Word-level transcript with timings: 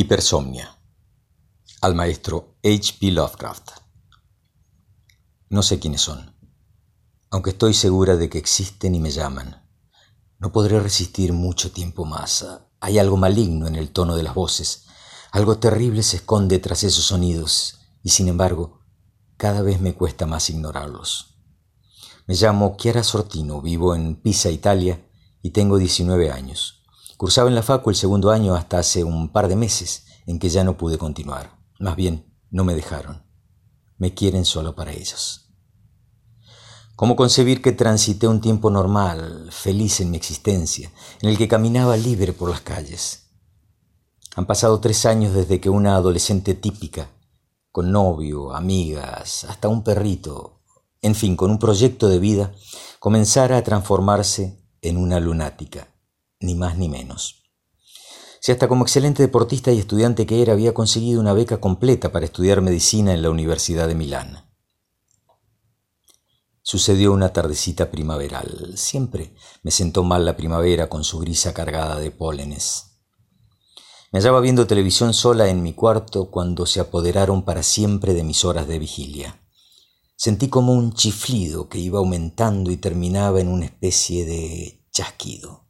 Hipersomnia. 0.00 0.78
Al 1.80 1.96
maestro 1.96 2.54
H.P. 2.62 3.10
Lovecraft. 3.10 3.70
No 5.48 5.60
sé 5.60 5.80
quiénes 5.80 6.02
son, 6.02 6.36
aunque 7.30 7.50
estoy 7.50 7.74
segura 7.74 8.16
de 8.16 8.30
que 8.30 8.38
existen 8.38 8.94
y 8.94 9.00
me 9.00 9.10
llaman. 9.10 9.68
No 10.38 10.52
podré 10.52 10.78
resistir 10.78 11.32
mucho 11.32 11.72
tiempo 11.72 12.04
más. 12.04 12.46
Hay 12.78 13.00
algo 13.00 13.16
maligno 13.16 13.66
en 13.66 13.74
el 13.74 13.90
tono 13.90 14.14
de 14.14 14.22
las 14.22 14.36
voces. 14.36 14.84
Algo 15.32 15.58
terrible 15.58 16.04
se 16.04 16.18
esconde 16.18 16.60
tras 16.60 16.84
esos 16.84 17.02
sonidos, 17.02 17.80
y 18.04 18.10
sin 18.10 18.28
embargo, 18.28 18.84
cada 19.36 19.62
vez 19.62 19.80
me 19.80 19.96
cuesta 19.96 20.26
más 20.26 20.48
ignorarlos. 20.48 21.40
Me 22.28 22.36
llamo 22.36 22.76
Chiara 22.78 23.02
Sortino, 23.02 23.60
vivo 23.60 23.96
en 23.96 24.14
Pisa, 24.14 24.48
Italia, 24.48 25.04
y 25.42 25.50
tengo 25.50 25.76
19 25.76 26.30
años. 26.30 26.77
Cursaba 27.18 27.48
en 27.48 27.56
la 27.56 27.64
facu 27.64 27.90
el 27.90 27.96
segundo 27.96 28.30
año 28.30 28.54
hasta 28.54 28.78
hace 28.78 29.02
un 29.02 29.32
par 29.32 29.48
de 29.48 29.56
meses 29.56 30.04
en 30.26 30.38
que 30.38 30.50
ya 30.50 30.62
no 30.62 30.76
pude 30.76 30.98
continuar. 30.98 31.58
Más 31.80 31.96
bien, 31.96 32.32
no 32.48 32.62
me 32.62 32.76
dejaron. 32.76 33.24
Me 33.96 34.14
quieren 34.14 34.44
solo 34.44 34.76
para 34.76 34.92
ellos. 34.92 35.50
¿Cómo 36.94 37.16
concebir 37.16 37.60
que 37.60 37.72
transité 37.72 38.28
un 38.28 38.40
tiempo 38.40 38.70
normal, 38.70 39.48
feliz 39.50 40.00
en 40.00 40.12
mi 40.12 40.16
existencia, 40.16 40.92
en 41.20 41.30
el 41.30 41.36
que 41.36 41.48
caminaba 41.48 41.96
libre 41.96 42.32
por 42.32 42.50
las 42.50 42.60
calles? 42.60 43.32
Han 44.36 44.46
pasado 44.46 44.78
tres 44.78 45.04
años 45.04 45.34
desde 45.34 45.60
que 45.60 45.70
una 45.70 45.96
adolescente 45.96 46.54
típica, 46.54 47.10
con 47.72 47.90
novio, 47.90 48.54
amigas, 48.54 49.42
hasta 49.42 49.66
un 49.66 49.82
perrito, 49.82 50.60
en 51.02 51.16
fin, 51.16 51.34
con 51.34 51.50
un 51.50 51.58
proyecto 51.58 52.08
de 52.08 52.20
vida, 52.20 52.54
comenzara 53.00 53.56
a 53.56 53.64
transformarse 53.64 54.62
en 54.82 54.96
una 54.96 55.18
lunática 55.18 55.97
ni 56.40 56.54
más 56.54 56.76
ni 56.76 56.88
menos. 56.88 57.42
Si 58.40 58.52
hasta 58.52 58.68
como 58.68 58.84
excelente 58.84 59.22
deportista 59.22 59.72
y 59.72 59.78
estudiante 59.78 60.26
que 60.26 60.40
era 60.40 60.52
había 60.52 60.72
conseguido 60.72 61.20
una 61.20 61.32
beca 61.32 61.60
completa 61.60 62.12
para 62.12 62.26
estudiar 62.26 62.60
medicina 62.60 63.12
en 63.12 63.22
la 63.22 63.30
Universidad 63.30 63.88
de 63.88 63.94
Milán. 63.94 64.44
Sucedió 66.62 67.12
una 67.12 67.32
tardecita 67.32 67.90
primaveral. 67.90 68.74
Siempre 68.76 69.34
me 69.62 69.70
sentó 69.70 70.04
mal 70.04 70.24
la 70.24 70.36
primavera 70.36 70.88
con 70.88 71.02
su 71.02 71.18
brisa 71.18 71.52
cargada 71.52 71.98
de 71.98 72.10
pólenes. 72.10 73.00
Me 74.12 74.20
hallaba 74.20 74.40
viendo 74.40 74.66
televisión 74.66 75.14
sola 75.14 75.48
en 75.48 75.62
mi 75.62 75.72
cuarto 75.72 76.30
cuando 76.30 76.66
se 76.66 76.80
apoderaron 76.80 77.42
para 77.42 77.62
siempre 77.62 78.14
de 78.14 78.22
mis 78.22 78.44
horas 78.44 78.68
de 78.68 78.78
vigilia. 78.78 79.42
Sentí 80.16 80.48
como 80.48 80.72
un 80.72 80.92
chiflido 80.92 81.68
que 81.68 81.78
iba 81.78 81.98
aumentando 81.98 82.70
y 82.70 82.76
terminaba 82.76 83.40
en 83.40 83.48
una 83.48 83.66
especie 83.66 84.24
de 84.24 84.86
chasquido 84.90 85.67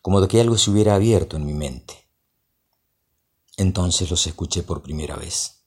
como 0.00 0.20
de 0.20 0.28
que 0.28 0.40
algo 0.40 0.56
se 0.56 0.70
hubiera 0.70 0.94
abierto 0.94 1.36
en 1.36 1.46
mi 1.46 1.54
mente. 1.54 2.08
Entonces 3.56 4.10
los 4.10 4.26
escuché 4.26 4.62
por 4.62 4.82
primera 4.82 5.16
vez. 5.16 5.66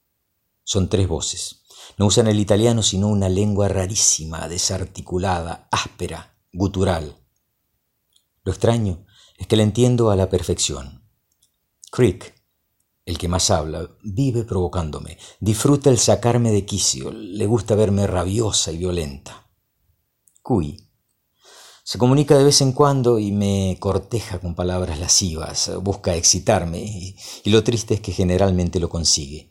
Son 0.64 0.90
tres 0.90 1.08
voces. 1.08 1.64
No 1.98 2.06
usan 2.06 2.28
el 2.28 2.40
italiano 2.40 2.82
sino 2.82 3.08
una 3.08 3.30
lengua 3.30 3.68
rarísima, 3.68 4.48
desarticulada, 4.48 5.68
áspera, 5.72 6.38
gutural. 6.52 7.18
Lo 8.44 8.52
extraño 8.52 9.06
es 9.38 9.48
que 9.48 9.56
la 9.56 9.64
entiendo 9.64 10.10
a 10.10 10.16
la 10.16 10.30
perfección. 10.30 11.08
Crick, 11.92 12.34
el 13.06 13.18
que 13.18 13.28
más 13.28 13.52
habla, 13.52 13.90
vive 14.04 14.44
provocándome, 14.44 15.18
disfruta 15.40 15.90
el 15.90 16.00
sacarme 16.00 16.52
de 16.52 16.66
quicio, 16.66 17.12
le 17.12 17.46
gusta 17.46 17.76
verme 17.76 18.08
rabiosa 18.08 18.72
y 18.72 18.78
violenta. 18.78 19.52
Cui 20.42 20.93
se 21.86 21.98
comunica 21.98 22.38
de 22.38 22.46
vez 22.46 22.62
en 22.62 22.72
cuando 22.72 23.20
y 23.20 23.34
me 23.34 23.76
corteja 23.78 24.40
con 24.40 24.56
palabras 24.56 25.00
lascivas, 25.00 25.70
busca 25.82 26.16
excitarme 26.16 26.80
y, 26.80 27.16
lo 27.50 27.62
triste 27.64 27.96
es 27.96 28.00
que 28.00 28.14
generalmente 28.14 28.80
lo 28.80 28.88
consigue. 28.88 29.50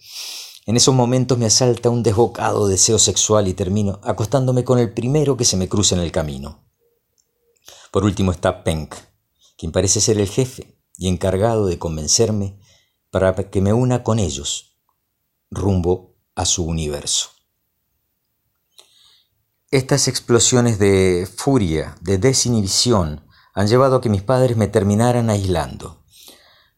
En 0.65 0.77
esos 0.77 0.95
momentos 0.95 1.37
me 1.37 1.45
asalta 1.45 1.91
un 1.91 2.03
desbocado 2.03 2.69
deseo 2.69 2.99
sexual 2.99 3.49
y 3.49 3.55
termino 3.55 4.01
acostándome 4.03 4.65
con 4.65 4.79
el 4.79 4.95
primero 4.95 5.37
que 5.37 5.45
se 5.45 5.59
me 5.59 5.69
cruza 5.69 5.95
en 5.95 6.01
el 6.01 6.11
camino. 6.11 6.65
Por 7.91 8.05
último 8.05 8.33
está 8.33 8.65
Penk, 8.65 8.95
quien 9.59 9.71
parece 9.71 10.01
ser 10.01 10.19
el 10.19 10.29
jefe 10.29 10.79
y 10.97 11.09
encargado 11.09 11.67
de 11.67 11.79
convencerme 11.79 12.59
para 13.11 13.35
que 13.51 13.61
me 13.61 13.75
una 13.75 14.03
con 14.03 14.19
ellos, 14.19 14.79
rumbo 15.51 16.17
a 16.35 16.47
su 16.47 16.65
universo. 16.65 17.42
Estas 19.73 20.07
explosiones 20.07 20.79
de 20.79 21.27
furia, 21.35 21.97
de 22.03 22.19
desinhibición, 22.19 23.27
han 23.55 23.69
llevado 23.69 23.97
a 23.97 24.01
que 24.03 24.11
mis 24.11 24.21
padres 24.21 24.55
me 24.55 24.69
terminaran 24.69 25.31
aislando, 25.31 26.05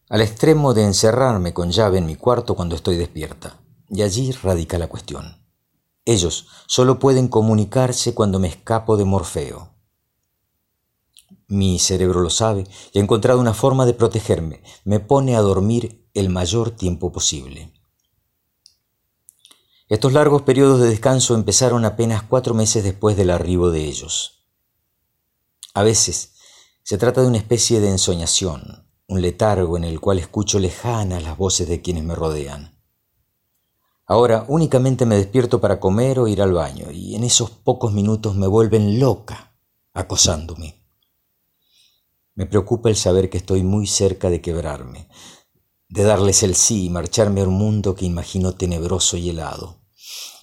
al 0.07 0.21
extremo 0.21 0.73
de 0.73 0.85
encerrarme 0.85 1.53
con 1.53 1.71
llave 1.71 1.97
en 1.97 2.05
mi 2.05 2.15
cuarto 2.15 2.55
cuando 2.55 2.73
estoy 2.73 2.95
despierta. 2.95 3.59
Y 3.89 4.01
allí 4.01 4.31
radica 4.31 4.77
la 4.77 4.87
cuestión. 4.87 5.45
Ellos 6.05 6.47
solo 6.67 6.97
pueden 6.97 7.27
comunicarse 7.27 8.13
cuando 8.13 8.39
me 8.39 8.47
escapo 8.47 8.95
de 8.95 9.03
Morfeo. 9.03 9.73
Mi 11.49 11.79
cerebro 11.79 12.21
lo 12.21 12.29
sabe 12.29 12.63
y 12.93 12.99
ha 12.99 13.01
encontrado 13.01 13.41
una 13.41 13.53
forma 13.53 13.85
de 13.85 13.93
protegerme. 13.93 14.63
Me 14.85 15.01
pone 15.01 15.35
a 15.35 15.41
dormir 15.41 16.07
el 16.13 16.29
mayor 16.29 16.71
tiempo 16.71 17.11
posible. 17.11 17.73
Estos 19.87 20.13
largos 20.13 20.41
periodos 20.41 20.81
de 20.81 20.89
descanso 20.89 21.35
empezaron 21.35 21.85
apenas 21.85 22.23
cuatro 22.23 22.55
meses 22.55 22.83
después 22.83 23.15
del 23.15 23.29
arribo 23.29 23.69
de 23.69 23.85
ellos. 23.85 24.47
A 25.75 25.83
veces 25.83 26.33
se 26.81 26.97
trata 26.97 27.21
de 27.21 27.27
una 27.27 27.37
especie 27.37 27.79
de 27.79 27.89
ensoñación, 27.89 28.89
un 29.07 29.21
letargo 29.21 29.77
en 29.77 29.83
el 29.83 29.99
cual 29.99 30.17
escucho 30.17 30.57
lejanas 30.57 31.21
las 31.21 31.37
voces 31.37 31.67
de 31.67 31.83
quienes 31.83 32.03
me 32.03 32.15
rodean. 32.15 32.79
Ahora 34.07 34.45
únicamente 34.47 35.05
me 35.05 35.17
despierto 35.17 35.61
para 35.61 35.79
comer 35.79 36.17
o 36.17 36.27
ir 36.27 36.41
al 36.41 36.53
baño, 36.53 36.89
y 36.91 37.15
en 37.15 37.23
esos 37.23 37.51
pocos 37.51 37.93
minutos 37.93 38.35
me 38.35 38.47
vuelven 38.47 38.99
loca, 38.99 39.55
acosándome. 39.93 40.83
Me 42.33 42.47
preocupa 42.47 42.89
el 42.89 42.95
saber 42.95 43.29
que 43.29 43.37
estoy 43.37 43.63
muy 43.63 43.85
cerca 43.85 44.31
de 44.31 44.41
quebrarme, 44.41 45.09
de 45.95 46.03
darles 46.03 46.43
el 46.43 46.55
sí 46.55 46.85
y 46.85 46.89
marcharme 46.89 47.39
a 47.41 47.45
un 47.45 47.53
mundo 47.53 47.95
que 47.95 48.05
imagino 48.05 48.53
tenebroso 48.53 49.15
y 49.15 49.29
helado. 49.29 49.81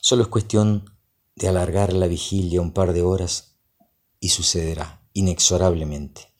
Solo 0.00 0.22
es 0.22 0.28
cuestión 0.28 0.98
de 1.36 1.48
alargar 1.48 1.92
la 1.92 2.06
vigilia 2.06 2.62
un 2.62 2.72
par 2.72 2.94
de 2.94 3.02
horas 3.02 3.58
y 4.18 4.30
sucederá 4.30 5.06
inexorablemente. 5.12 6.32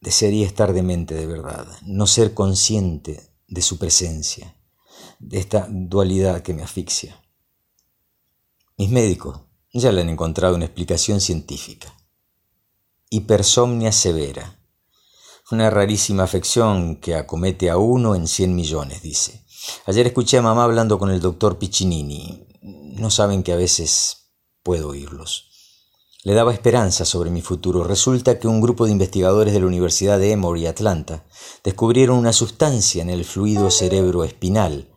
Desearía 0.00 0.46
estar 0.46 0.72
demente 0.72 1.14
de 1.14 1.26
verdad, 1.26 1.66
no 1.82 2.08
ser 2.08 2.34
consciente 2.34 3.30
de 3.46 3.62
su 3.62 3.78
presencia, 3.78 4.56
de 5.20 5.38
esta 5.38 5.68
dualidad 5.70 6.42
que 6.42 6.54
me 6.54 6.64
asfixia. 6.64 7.22
Mis 8.76 8.90
médicos 8.90 9.42
ya 9.72 9.92
le 9.92 10.00
han 10.00 10.08
encontrado 10.08 10.56
una 10.56 10.64
explicación 10.64 11.20
científica. 11.20 11.96
Hipersomnia 13.10 13.92
severa, 13.92 14.55
una 15.50 15.70
rarísima 15.70 16.24
afección 16.24 16.96
que 16.96 17.14
acomete 17.14 17.70
a 17.70 17.76
uno 17.76 18.14
en 18.14 18.26
cien 18.26 18.54
millones, 18.54 19.02
dice. 19.02 19.44
Ayer 19.86 20.06
escuché 20.06 20.38
a 20.38 20.42
mamá 20.42 20.64
hablando 20.64 20.98
con 20.98 21.10
el 21.10 21.20
doctor 21.20 21.58
Piccinini. 21.58 22.46
No 22.62 23.10
saben 23.10 23.42
que 23.42 23.52
a 23.52 23.56
veces 23.56 24.32
puedo 24.62 24.88
oírlos. 24.88 25.50
Le 26.24 26.34
daba 26.34 26.52
esperanza 26.52 27.04
sobre 27.04 27.30
mi 27.30 27.40
futuro. 27.40 27.84
Resulta 27.84 28.40
que 28.40 28.48
un 28.48 28.60
grupo 28.60 28.86
de 28.86 28.90
investigadores 28.92 29.54
de 29.54 29.60
la 29.60 29.66
Universidad 29.66 30.18
de 30.18 30.32
Emory, 30.32 30.66
Atlanta, 30.66 31.24
descubrieron 31.62 32.18
una 32.18 32.32
sustancia 32.32 33.02
en 33.02 33.10
el 33.10 33.24
fluido 33.24 33.70
cerebroespinal 33.70 34.90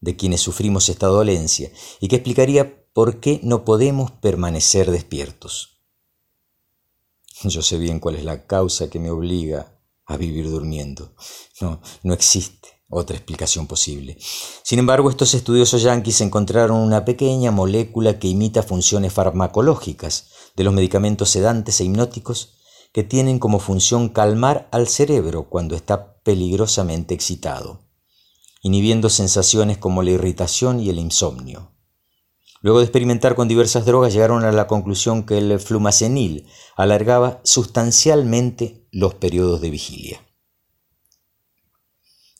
de 0.00 0.16
quienes 0.16 0.42
sufrimos 0.42 0.90
esta 0.90 1.06
dolencia 1.06 1.70
y 2.00 2.08
que 2.08 2.16
explicaría 2.16 2.86
por 2.92 3.20
qué 3.20 3.40
no 3.42 3.64
podemos 3.64 4.10
permanecer 4.10 4.90
despiertos. 4.90 5.80
Yo 7.44 7.62
sé 7.62 7.78
bien 7.78 7.98
cuál 7.98 8.16
es 8.16 8.24
la 8.24 8.46
causa 8.46 8.90
que 8.90 8.98
me 8.98 9.10
obliga 9.10 9.75
a 10.06 10.16
vivir 10.16 10.48
durmiendo. 10.50 11.14
No, 11.60 11.80
no 12.02 12.14
existe 12.14 12.76
otra 12.88 13.16
explicación 13.16 13.66
posible. 13.66 14.16
Sin 14.62 14.78
embargo, 14.78 15.10
estos 15.10 15.34
estudiosos 15.34 15.82
yanquis 15.82 16.20
encontraron 16.20 16.78
una 16.78 17.04
pequeña 17.04 17.50
molécula 17.50 18.18
que 18.18 18.28
imita 18.28 18.62
funciones 18.62 19.12
farmacológicas 19.12 20.28
de 20.54 20.64
los 20.64 20.72
medicamentos 20.72 21.30
sedantes 21.30 21.80
e 21.80 21.84
hipnóticos 21.84 22.54
que 22.92 23.02
tienen 23.02 23.38
como 23.38 23.58
función 23.58 24.08
calmar 24.08 24.68
al 24.72 24.88
cerebro 24.88 25.48
cuando 25.50 25.74
está 25.74 26.22
peligrosamente 26.22 27.14
excitado, 27.14 27.80
inhibiendo 28.62 29.10
sensaciones 29.10 29.76
como 29.78 30.02
la 30.02 30.12
irritación 30.12 30.80
y 30.80 30.88
el 30.88 30.98
insomnio. 30.98 31.75
Luego 32.62 32.78
de 32.78 32.84
experimentar 32.84 33.34
con 33.34 33.48
diversas 33.48 33.84
drogas 33.84 34.12
llegaron 34.12 34.44
a 34.44 34.52
la 34.52 34.66
conclusión 34.66 35.24
que 35.24 35.38
el 35.38 35.60
flumacenil 35.60 36.46
alargaba 36.76 37.40
sustancialmente 37.44 38.86
los 38.90 39.14
periodos 39.14 39.60
de 39.60 39.70
vigilia. 39.70 40.22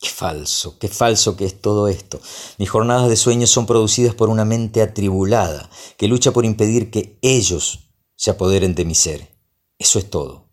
Qué 0.01 0.09
falso, 0.09 0.79
qué 0.79 0.89
falso 0.89 1.37
que 1.37 1.47
es 1.47 1.61
todo 1.61 1.89
esto. 1.89 2.21
Mis 2.59 2.69
jornadas 2.69 3.09
de 3.09 3.17
sueño 3.17 3.47
son 3.47 3.67
producidas 3.67 4.15
por 4.15 4.29
una 4.29 4.45
mente 4.45 4.83
atribulada 4.83 5.71
que 5.97 6.09
lucha 6.09 6.33
por 6.33 6.45
impedir 6.45 6.91
que 6.91 7.19
ellos 7.23 7.91
se 8.15 8.31
apoderen 8.31 8.75
de 8.75 8.85
mi 8.85 8.95
ser. 8.95 9.35
Eso 9.79 9.99
es 9.99 10.09
todo. 10.11 10.51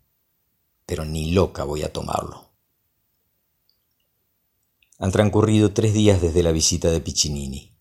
Pero 0.86 1.04
ni 1.04 1.32
loca 1.32 1.64
voy 1.64 1.82
a 1.82 1.92
tomarlo. 1.92 2.52
Han 4.98 5.12
transcurrido 5.12 5.72
tres 5.72 5.92
días 5.92 6.22
desde 6.22 6.42
la 6.42 6.52
visita 6.52 6.90
de 6.90 7.00
Piccinini. 7.00 7.73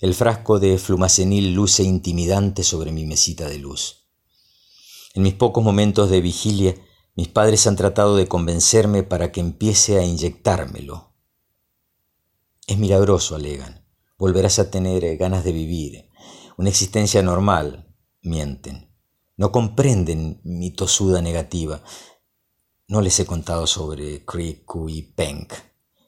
El 0.00 0.14
frasco 0.14 0.60
de 0.60 0.78
flumacenil 0.78 1.54
luce 1.54 1.82
intimidante 1.82 2.62
sobre 2.62 2.92
mi 2.92 3.04
mesita 3.04 3.48
de 3.48 3.58
luz. 3.58 4.06
En 5.12 5.24
mis 5.24 5.34
pocos 5.34 5.64
momentos 5.64 6.08
de 6.08 6.20
vigilia, 6.20 6.76
mis 7.16 7.26
padres 7.26 7.66
han 7.66 7.74
tratado 7.74 8.14
de 8.14 8.28
convencerme 8.28 9.02
para 9.02 9.32
que 9.32 9.40
empiece 9.40 9.98
a 9.98 10.04
inyectármelo. 10.04 11.16
Es 12.68 12.78
milagroso, 12.78 13.34
alegan. 13.34 13.84
Volverás 14.16 14.60
a 14.60 14.70
tener 14.70 15.16
ganas 15.16 15.42
de 15.42 15.50
vivir, 15.50 16.08
una 16.56 16.68
existencia 16.68 17.20
normal, 17.20 17.92
mienten. 18.22 18.94
No 19.36 19.50
comprenden 19.50 20.40
mi 20.44 20.70
tosuda 20.70 21.20
negativa. 21.22 21.82
No 22.86 23.00
les 23.00 23.18
he 23.18 23.26
contado 23.26 23.66
sobre 23.66 24.24
Kriku 24.24 24.88
y 24.88 25.02
Penk 25.02 25.54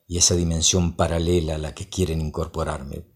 y 0.06 0.18
esa 0.18 0.36
dimensión 0.36 0.94
paralela 0.94 1.56
a 1.56 1.58
la 1.58 1.74
que 1.74 1.88
quieren 1.88 2.20
incorporarme. 2.20 3.09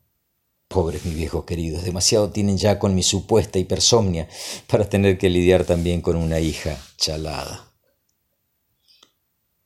Pobres 0.74 1.04
mis 1.04 1.14
viejos 1.14 1.44
queridos, 1.44 1.84
demasiado 1.84 2.30
tienen 2.30 2.58
ya 2.58 2.80
con 2.80 2.96
mi 2.96 3.04
supuesta 3.04 3.60
hipersomnia 3.60 4.28
para 4.66 4.88
tener 4.88 5.18
que 5.18 5.30
lidiar 5.30 5.64
también 5.64 6.00
con 6.00 6.16
una 6.16 6.40
hija 6.40 6.76
chalada. 6.96 7.72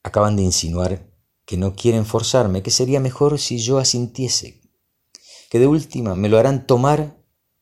Acaban 0.02 0.37
de 0.37 0.43
insinuar 0.43 1.10
que 1.46 1.56
no 1.56 1.75
quieren 1.75 2.05
forzarme, 2.05 2.62
que 2.62 2.70
sería 2.70 3.00
mejor 3.00 3.38
si 3.38 3.56
yo 3.56 3.78
asintiese, 3.78 4.60
que 5.49 5.58
de 5.58 5.66
última 5.66 6.14
me 6.14 6.28
lo 6.28 6.38
harán 6.38 6.66
tomar 6.66 7.16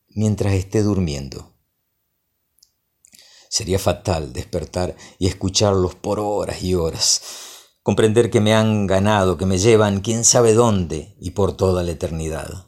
mientras 0.09 0.51
esté 0.51 0.83
durmiendo. 0.83 1.55
Sería 3.47 3.79
fatal 3.79 4.33
despertar 4.33 4.93
y 5.19 5.27
escucharlos 5.27 5.95
por 5.95 6.19
horas 6.19 6.61
y 6.63 6.75
horas, 6.75 7.21
comprender 7.81 8.29
que 8.29 8.41
me 8.41 8.53
han 8.53 8.87
ganado, 8.87 9.37
que 9.37 9.45
me 9.45 9.57
llevan 9.57 10.01
quién 10.01 10.25
sabe 10.25 10.51
dónde 10.51 11.15
y 11.21 11.31
por 11.31 11.55
toda 11.55 11.81
la 11.83 11.91
eternidad. 11.91 12.66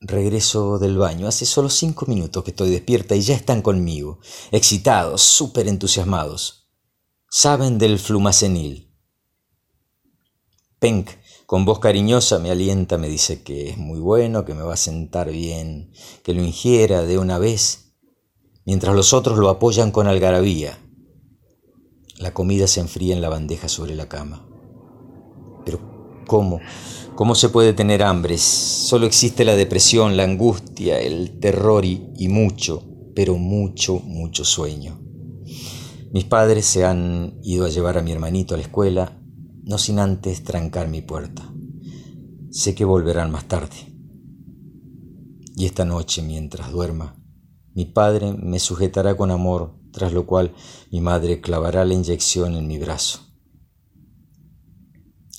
Regreso 0.00 0.78
del 0.78 0.96
baño. 0.96 1.26
Hace 1.26 1.44
solo 1.44 1.68
cinco 1.68 2.06
minutos 2.06 2.44
que 2.44 2.50
estoy 2.50 2.70
despierta 2.70 3.16
y 3.16 3.20
ya 3.20 3.34
están 3.34 3.62
conmigo, 3.62 4.20
excitados, 4.52 5.22
súper 5.22 5.66
entusiasmados. 5.66 6.68
Saben 7.28 7.78
del 7.78 7.98
flumacenil. 7.98 8.94
Penk, 10.78 11.10
con 11.46 11.64
voz 11.64 11.80
cariñosa, 11.80 12.38
me 12.38 12.50
alienta, 12.50 12.98
me 12.98 13.08
dice 13.08 13.42
que 13.42 13.70
es 13.70 13.78
muy 13.78 13.98
bueno, 13.98 14.44
que 14.44 14.54
me 14.54 14.62
va 14.62 14.74
a 14.74 14.76
sentar 14.76 15.30
bien, 15.30 15.92
que 16.22 16.32
lo 16.32 16.42
ingiera 16.42 17.02
de 17.02 17.18
una 17.18 17.38
vez 17.38 17.88
mientras 18.68 18.94
los 18.94 19.14
otros 19.14 19.38
lo 19.38 19.48
apoyan 19.48 19.90
con 19.90 20.06
algarabía. 20.06 20.78
La 22.18 22.34
comida 22.34 22.66
se 22.66 22.80
enfría 22.80 23.14
en 23.14 23.22
la 23.22 23.30
bandeja 23.30 23.66
sobre 23.66 23.94
la 23.94 24.10
cama. 24.10 24.46
Pero 25.64 25.80
¿cómo? 26.26 26.60
¿Cómo 27.18 27.34
se 27.34 27.48
puede 27.48 27.72
tener 27.72 28.04
hambre? 28.04 28.38
Solo 28.38 29.04
existe 29.04 29.44
la 29.44 29.56
depresión, 29.56 30.16
la 30.16 30.22
angustia, 30.22 31.00
el 31.00 31.40
terror 31.40 31.84
y, 31.84 32.12
y 32.16 32.28
mucho, 32.28 32.84
pero 33.16 33.36
mucho, 33.38 33.98
mucho 33.98 34.44
sueño. 34.44 35.00
Mis 36.12 36.24
padres 36.26 36.64
se 36.66 36.84
han 36.84 37.40
ido 37.42 37.64
a 37.64 37.70
llevar 37.70 37.98
a 37.98 38.02
mi 38.02 38.12
hermanito 38.12 38.54
a 38.54 38.56
la 38.56 38.62
escuela, 38.62 39.20
no 39.64 39.78
sin 39.78 39.98
antes 39.98 40.44
trancar 40.44 40.86
mi 40.86 41.02
puerta. 41.02 41.52
Sé 42.52 42.76
que 42.76 42.84
volverán 42.84 43.32
más 43.32 43.48
tarde. 43.48 43.74
Y 45.56 45.64
esta 45.64 45.84
noche, 45.84 46.22
mientras 46.22 46.70
duerma, 46.70 47.20
mi 47.74 47.84
padre 47.84 48.32
me 48.32 48.60
sujetará 48.60 49.16
con 49.16 49.32
amor, 49.32 49.74
tras 49.90 50.12
lo 50.12 50.24
cual 50.24 50.54
mi 50.92 51.00
madre 51.00 51.40
clavará 51.40 51.84
la 51.84 51.94
inyección 51.94 52.54
en 52.54 52.68
mi 52.68 52.78
brazo. 52.78 53.27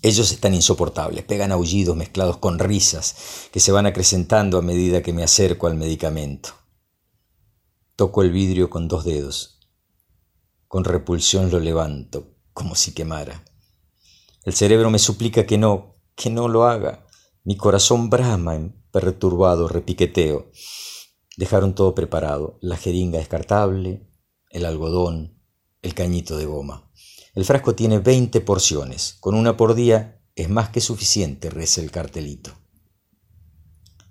Ellos 0.02 0.32
están 0.32 0.54
insoportables, 0.54 1.26
pegan 1.26 1.52
aullidos 1.52 1.96
mezclados 1.96 2.38
con 2.38 2.58
risas 2.58 3.50
que 3.52 3.60
se 3.60 3.74
van 3.74 3.86
acrecentando 3.86 4.58
a 4.58 4.62
medida 4.62 5.02
que 5.02 5.12
me 5.12 5.24
acerco 5.24 5.68
al 5.68 5.76
medicamento. 5.76 6.52
Toco 7.98 8.22
el 8.22 8.32
vidrio 8.32 8.70
con 8.70 8.88
dos 8.88 9.04
dedos. 9.04 9.60
Con 10.70 10.86
repulsión 10.86 11.52
lo 11.52 11.60
levanto, 11.60 12.34
como 12.54 12.76
si 12.76 12.94
quemara. 12.94 13.44
El 14.46 14.54
cerebro 14.54 14.90
me 14.90 15.00
suplica 15.00 15.46
que 15.46 15.58
no, 15.58 15.98
que 16.16 16.30
no 16.30 16.48
lo 16.48 16.66
haga. 16.66 17.06
Mi 17.44 17.58
corazón 17.58 18.10
brama 18.10 18.56
en 18.56 18.82
perturbado 18.92 19.68
repiqueteo. 19.68 20.50
Dejaron 21.36 21.76
todo 21.76 21.94
preparado, 21.94 22.58
la 22.62 22.78
jeringa 22.78 23.20
descartable, 23.20 24.08
el 24.50 24.66
algodón, 24.66 25.42
el 25.82 25.94
cañito 25.94 26.38
de 26.38 26.46
goma. 26.46 26.89
El 27.36 27.46
frasco 27.46 27.76
tiene 27.76 28.00
20 28.00 28.42
porciones, 28.42 29.18
con 29.20 29.36
una 29.36 29.56
por 29.56 29.76
día 29.76 30.22
es 30.36 30.50
más 30.50 30.70
que 30.70 30.82
suficiente, 30.82 31.50
reza 31.50 31.82
el 31.82 31.92
cartelito. 31.92 32.52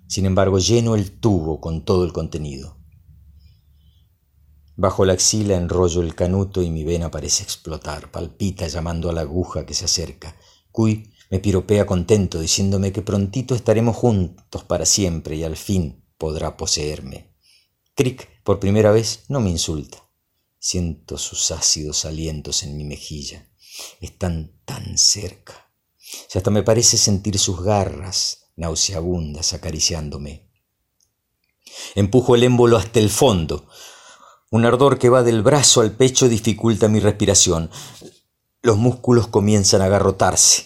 Sin 0.07 0.25
embargo, 0.25 0.59
lleno 0.59 0.95
el 0.95 1.19
tubo 1.19 1.59
con 1.59 1.85
todo 1.85 2.03
el 2.05 2.13
contenido. 2.13 2.77
Bajo 4.75 5.03
la 5.05 5.13
axila 5.13 5.57
enrollo 5.57 6.01
el 6.01 6.15
canuto 6.15 6.61
y 6.61 6.69
mi 6.71 6.83
vena 6.83 7.11
parece 7.11 7.43
explotar, 7.43 8.09
palpita 8.11 8.67
llamando 8.67 9.09
a 9.09 9.13
la 9.13 9.21
aguja 9.21 9.65
que 9.65 9.73
se 9.73 9.85
acerca. 9.85 10.35
Cuy 10.71 11.11
me 11.29 11.39
piropea 11.39 11.85
contento, 11.85 12.39
diciéndome 12.39 12.91
que 12.91 13.01
prontito 13.01 13.53
estaremos 13.53 13.95
juntos 13.95 14.63
para 14.63 14.85
siempre 14.85 15.35
y 15.35 15.43
al 15.43 15.57
fin 15.57 16.05
podrá 16.17 16.57
poseerme. 16.57 17.35
Crick, 17.93 18.41
por 18.43 18.59
primera 18.59 18.91
vez, 18.91 19.25
no 19.27 19.41
me 19.41 19.49
insulta. 19.49 20.08
Siento 20.59 21.17
sus 21.17 21.51
ácidos 21.51 22.03
alientos 22.03 22.63
en 22.63 22.75
mi 22.75 22.83
mejilla. 22.83 23.47
Están 24.01 24.59
tan 24.65 24.97
cerca. 24.97 25.71
Y 26.33 26.37
hasta 26.37 26.51
me 26.51 26.63
parece 26.63 26.97
sentir 26.97 27.39
sus 27.39 27.63
garras 27.63 28.51
nauseabundas 28.57 29.53
acariciándome. 29.53 30.49
Empujo 31.95 32.35
el 32.35 32.43
émbolo 32.43 32.77
hasta 32.77 32.99
el 32.99 33.09
fondo. 33.09 33.67
Un 34.51 34.65
ardor 34.65 34.99
que 34.99 35.09
va 35.09 35.23
del 35.23 35.43
brazo 35.43 35.81
al 35.81 35.91
pecho 35.91 36.27
dificulta 36.27 36.89
mi 36.89 36.99
respiración. 36.99 37.71
Los 38.61 38.77
músculos 38.77 39.27
comienzan 39.27 39.81
a 39.81 39.85
agarrotarse. 39.85 40.65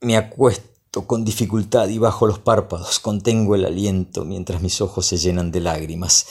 Me 0.00 0.16
acuesto 0.16 1.06
con 1.06 1.24
dificultad 1.24 1.88
y 1.88 1.98
bajo 1.98 2.26
los 2.26 2.38
párpados 2.38 3.00
contengo 3.00 3.54
el 3.54 3.64
aliento 3.64 4.24
mientras 4.24 4.62
mis 4.62 4.80
ojos 4.80 5.06
se 5.06 5.16
llenan 5.16 5.50
de 5.50 5.60
lágrimas. 5.60 6.26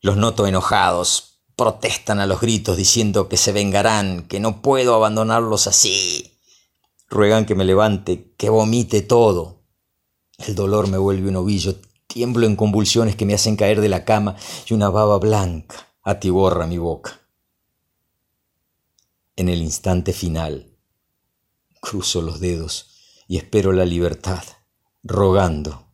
Los 0.00 0.16
noto 0.16 0.46
enojados, 0.46 1.27
protestan 1.58 2.20
a 2.20 2.26
los 2.26 2.40
gritos 2.40 2.76
diciendo 2.76 3.28
que 3.28 3.36
se 3.36 3.50
vengarán, 3.50 4.28
que 4.28 4.38
no 4.38 4.62
puedo 4.62 4.94
abandonarlos 4.94 5.66
así. 5.66 6.38
Ruegan 7.08 7.46
que 7.46 7.56
me 7.56 7.64
levante, 7.64 8.32
que 8.36 8.48
vomite 8.48 9.02
todo. 9.02 9.64
El 10.38 10.54
dolor 10.54 10.86
me 10.86 10.98
vuelve 10.98 11.28
un 11.28 11.34
ovillo, 11.34 11.74
tiemblo 12.06 12.46
en 12.46 12.54
convulsiones 12.54 13.16
que 13.16 13.26
me 13.26 13.34
hacen 13.34 13.56
caer 13.56 13.80
de 13.80 13.88
la 13.88 14.04
cama 14.04 14.36
y 14.68 14.74
una 14.74 14.88
baba 14.88 15.18
blanca 15.18 15.88
atiborra 16.04 16.68
mi 16.68 16.78
boca. 16.78 17.20
En 19.34 19.48
el 19.48 19.60
instante 19.60 20.12
final, 20.12 20.76
cruzo 21.80 22.22
los 22.22 22.38
dedos 22.38 23.24
y 23.26 23.36
espero 23.36 23.72
la 23.72 23.84
libertad, 23.84 24.44
rogando 25.02 25.88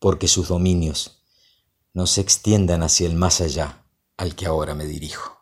porque 0.00 0.28
sus 0.28 0.48
dominios 0.48 1.22
no 1.94 2.06
se 2.06 2.20
extiendan 2.20 2.82
hacia 2.82 3.06
el 3.06 3.14
más 3.14 3.40
allá 3.40 3.86
al 4.18 4.34
que 4.34 4.46
ahora 4.46 4.74
me 4.74 4.84
dirijo. 4.84 5.37